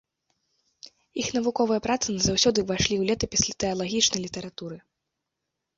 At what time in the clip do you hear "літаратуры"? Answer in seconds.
4.29-4.77